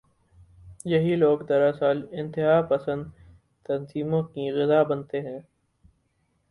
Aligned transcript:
یہی 0.85 1.15
لوگ 1.15 1.39
دراصل 1.39 2.01
انتہا 2.11 2.61
پسند 2.61 3.05
تنظیموں 3.63 4.23
کی 4.23 4.51
غذا 4.51 4.81
بنتے 4.83 5.21
ہیں۔ 5.21 5.39